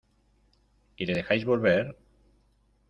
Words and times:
¿Y 0.97 1.05
le 1.05 1.13
dejáis 1.13 1.45
volver? 1.45 1.95